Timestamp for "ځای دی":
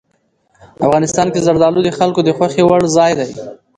2.97-3.29